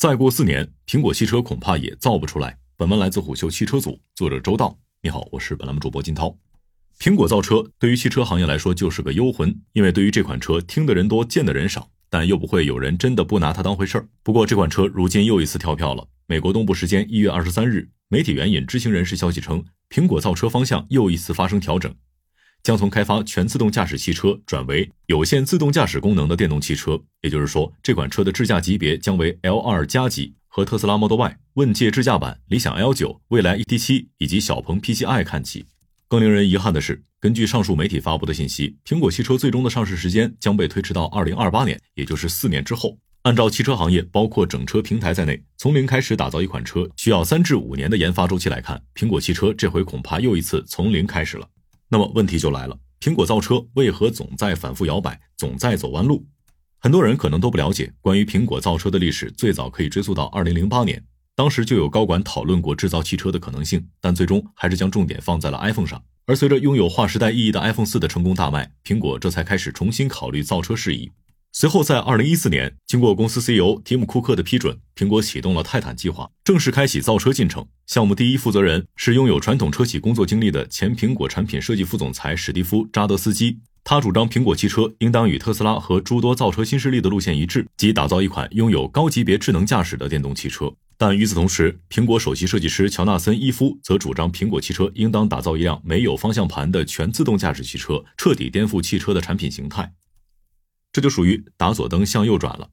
[0.00, 2.56] 再过四年，苹果汽车恐怕也造不出来。
[2.74, 4.78] 本文来自虎嗅汽车组，作者周道。
[5.02, 6.34] 你好，我是本栏目主播金涛。
[6.98, 14.08] 苹果造车对于汽车行业来说就是个幽魂，因为对于这款车听的人多，见的人少，但又不会有人真的不拿它当回事儿。
[14.22, 16.08] 不过这款车如今又一次跳票了。
[16.26, 21.94] 美国东部时间一月二十三日，媒体援引知情人士消息称，苹果造车方向又一次发生调整。
[22.62, 35.66] 将从开发全自动驾驶汽车转为有限自动驾驶功能的电动汽车，也就是说，这款车的智驾级别将为 L2 加级，和特斯拉 Model Y、问界智驾版、理想 L9、蔚来 ET7 以及小鹏 P7i 看齐。
[36.08, 42.98] 更令人遗憾的是，根据上述媒体发布的信息，苹果汽车最终的上市时间将被推迟到2028年，也就是四年之后。
[43.22, 51.46] 按照汽车行业，包括整车平台在内，从零开始打造一款车需要三至五年的研发周期来看，苹果汽车这回恐怕又一次从零开始了。
[51.92, 56.24] 那么问题就来了，苹果造车为何总在反复摇摆，总在走弯路？
[56.78, 66.00] 很多人可能都不了解，关于苹果造车的历史，最早可以追溯到二零零八年，当时就有高管讨论过制造汽车的可能性，但最终还是将重点放在了 iPhone 上。
[66.26, 71.10] 而随着拥有划时代意义的 iPhone 四的成功大卖，苹果这才开始重新考虑造车事宜。
[71.52, 77.66] 随后，在二零一四年，经过公司 CEO 提姆·库克的批准，苹果启动了泰坦计划，正式开启造车进程。
[77.88, 83.58] 项目第一负责人是拥有传统车企工作经历的前苹果产品设计副总裁史蒂夫·扎德斯基。
[83.82, 90.72] 他主张苹果汽车应当与特斯拉和诸多造车新势力的路线一致，即打造一款拥有高级别智能驾驶的电动汽车。
[90.96, 99.92] 但与此同时，苹果首席设计师乔纳森·伊夫则主张苹果汽车应当打造一辆没有方向盘的全自动驾驶汽车，彻底颠覆汽车的产品形态。
[100.92, 102.68] 这就属于打左灯向右转了。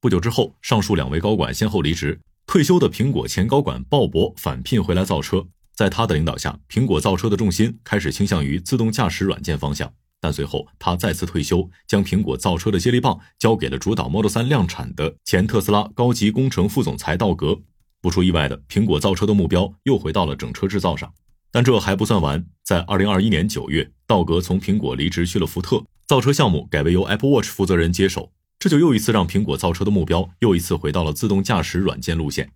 [0.00, 5.46] 不久之后，上述两位高管先后离职，退休的苹果前高管鲍勃返聘回来造车。
[5.74, 9.92] 在他的领导下，苹果造车的重心开始倾向于自动驾驶软件方向。
[10.20, 17.58] 但随后他再次退休，将苹果造车的接力棒交给了主导 Model 3量产的前特斯拉高级工程副总裁道格。
[18.00, 21.12] 不出意外的，苹果造车的目标又回到了整车制造上。
[21.50, 25.82] 但这还不算完，在2021年9月，道格从苹果离职去了福特。
[26.06, 32.50] 造车项目改为由 Apple Watch 负责人接手，这就又一次让苹果造车的目标又一次回到了自动驾驶软件路线。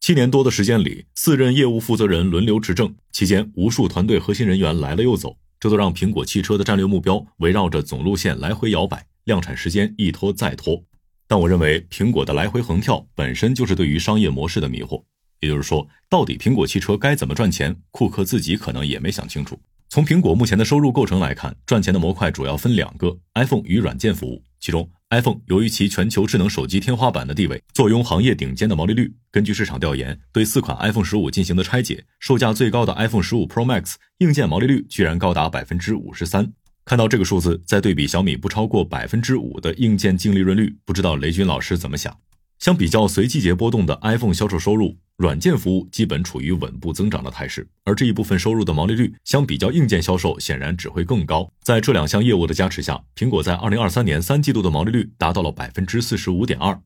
[0.00, 10.82] 七年多的时间里，四任业务负责人轮流执政，期间无数团队核心人员来了又走，这都让苹果汽车的战略目标围绕着总路线来回摇摆，量产时间一拖再拖。
[11.28, 15.02] 但我认为，苹果的来回横跳本身就是对于商业模式的迷惑。
[15.40, 19.60] 也就是说，到底苹果汽车该怎么赚钱，库克自己可能也没想清楚。
[19.94, 24.42] 从苹果目前的收入构成来看，赚钱的模块主要分两个：iPhone 与软件服务。
[24.58, 29.14] 其中，iPhone 由于其全球智能手机天花板的地位，坐拥行业顶尖的毛利率。
[29.30, 36.52] 根据市场调研，对四款 iPhone 十五进行的拆解，售价最高的 iPhone 十五 Pro Max 硬件毛利率居然高达百分之五十三。
[36.84, 42.12] 看到这个数字，再对比小米不超过百分之五的硬件净利润率，不知道雷军老师怎么想？
[42.58, 51.50] 相比较随季节波动的 iPhone 销售收入，软件服务基本处于稳步增长的态势，而这一部分收入的毛利率相比较硬件销售显然只会更高。
[51.62, 56.80] 在这两项业务的加持下，苹果在2023年三季度的毛利率达到了百分之四十五点二。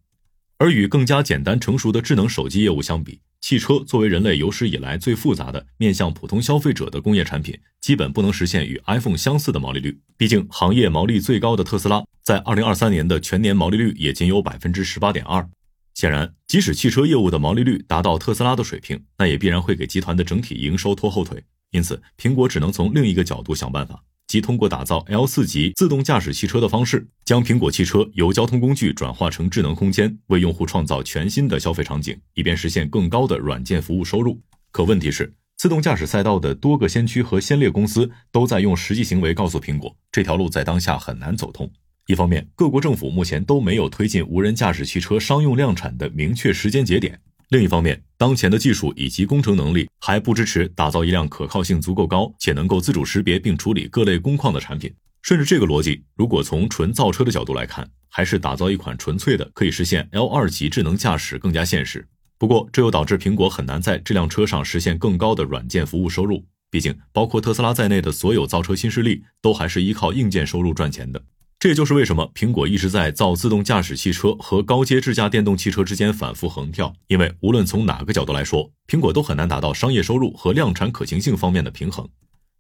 [0.61, 9.97] 而与更加简单成熟的智能手机业务相比，汽车作为人类有史以来最复杂的面向普通消费者的工业产品，基本不能实现与 iPhone 相似的毛利率。
[10.17, 15.49] 毕竟，行业毛利最高的特斯拉在2023年的全年毛利率也仅有百分之十八点二。
[15.99, 21.43] 显然，即使汽车业务的毛利率达到特斯拉的水平，那也必然会给集团的整体营收拖后腿。
[21.73, 34.41] 因此，苹果只能从另一个角度想办法，即通过打造 L 四级自动驾驶汽车的方式，将苹果汽车由交通工具转化成智能空间，为用户创造全新的消费场景，以便实现更高的软件服务收入。
[34.71, 41.69] 可问题是，自动驾驶赛道的多个先驱和先烈公司都在用实际行为告诉苹果，这条路在当下很难走通。
[42.09, 47.13] 一方面，各国政府目前都没有推进无人驾驶汽车商用量产的明确时间节点；
[47.51, 54.91] 另一方面，当前的技术以及工程能力还不支持打造一辆可靠性足够高且能够自主识别并处理各类工况的产品。
[55.21, 62.09] 顺着这个逻辑，如果从纯造车的角度来看，还是打造一款纯粹的可以实现 L 二级智能驾驶更加现实。
[62.39, 66.47] 不过，这又导致苹果很难在这辆车上实现更高的软件服务收入。
[66.71, 71.23] 毕竟，包括特斯拉在内的所有造车新势力都还是依靠硬件收入赚钱的。
[71.61, 82.09] 这也就是为什么苹果一直在造自动驾驶汽车和高阶智驾电动汽车之间反复横跳，因为无论从哪个角度来说，苹果都很难达到商业收入和量产可行性方面的平衡。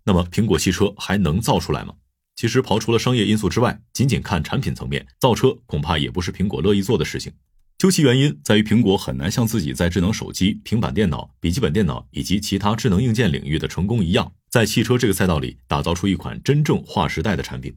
[0.03, 1.95] 那么，苹果汽车还能造出来吗？
[2.35, 7.33] 其实，刨除了商业因素之外，仅仅看产品层面，造车恐怕也不是苹果乐意做的事情。
[7.79, 17.73] 究其原因，在于苹果很难像自己在智能手机、平板电脑、笔记本电脑以及其他智能硬件领域的成功一样，在汽车这个赛道里打造出一款真正划时代的产品。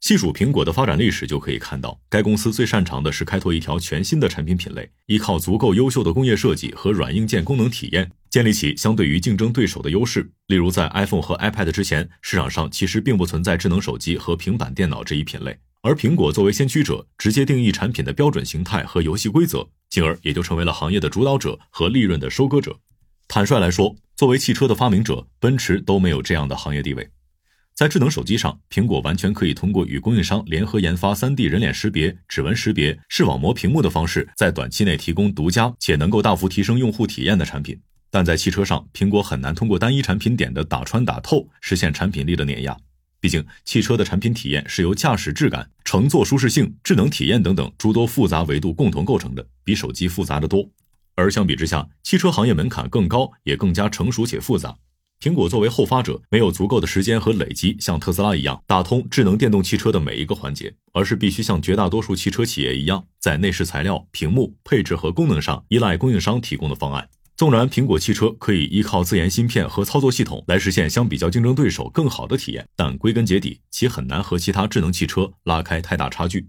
[0.00, 10.30] 细数苹果的发展历史，就可以看到，该公司最擅长的是开拓一条全新的产品品类，依靠足够优秀的工业设计和软硬件功能体验，建立起相对于竞争对手的优势。
[10.46, 22.78] 例如，在 iPhone 和 iPad 之前，市场上其实并不存在智能手机和平板电脑这一品类，而苹果作为先驱者，直接定义产品的标准形态和游戏规则，进而也就成为了行业的主导者和利润的收割者。
[23.26, 27.10] 坦率来说，作为汽车的发明者，奔驰都没有这样的行业地位。
[27.78, 37.80] 在智能手机上，苹果完全可以通过与供应商联合研发 3D 人脸识别、指纹识别、视网膜屏幕的方式，在短期内提供独家且能够大幅提升用户体验的产品。
[38.10, 42.76] 但在汽车上，苹果很难通过单一产品点的打穿打透实现产品力的碾压。
[43.20, 50.68] 毕竟，汽车的产品体验是由驾驶质感、乘坐舒适性、智能体验等等诸多复杂维度共同构成的，比手机复杂的多。
[51.14, 54.76] 而相比之下，汽车行业门槛更高，也更加成熟且复杂。
[55.20, 67.08] 苹果作为后发者，没有足够的时间和累积，像特斯拉一样打通智能电动汽车的每一个环节，而是必须像绝大多数汽车企业一样，在内饰材料、屏幕配置和功能上依赖供应商提供的方案。
[67.36, 76.46] 纵然苹果汽车可以依靠自研芯片和操作系统来实现相比较竞争对手更好的体验，但归根结底，其很难和其他智能汽车拉开太大差距。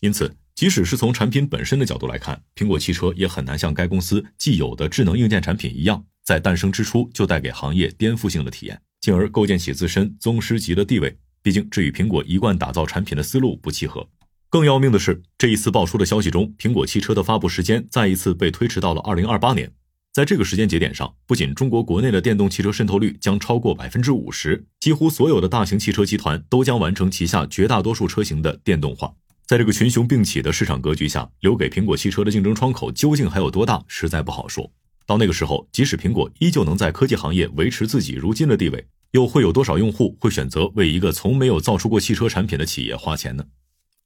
[0.00, 6.04] 因此，即使是从产品本身的角度来看，苹果汽车也很难像该公司既有的智能硬件产品一样。
[6.30, 11.18] 在诞生之初就带给行业颠覆性的体验，进而构建起自身宗师级的地位。
[11.42, 14.08] 毕竟这与苹果一贯打造产品的思路不契合。
[14.48, 19.72] 更要命的是，这一次爆出的消息中，苹果汽车的发布时间再一次被推迟到了二零二八年。
[20.12, 29.12] 在这个时间节点上，不仅中国国内的电动汽车渗透率将超过百分之五十，几乎所有的大型汽车集团都将完成旗下绝大多数车型的电动化。
[29.48, 34.70] 在这个群雄并起的市场格局下，留给苹果汽车的竞争窗口究竟还有多大，实在不好说。
[35.10, 43.44] 到那个时候，即使苹果依旧能在科技行业维持自己如今的地位，又会有多少用户会选择为一个从没有造出过汽车产品的企业花钱呢？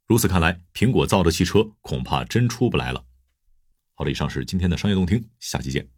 [0.07, 3.05] 如此看来，苹果造的汽车恐怕真出不来了。
[3.93, 5.94] 好了，以上是今天的商业动听，下期见。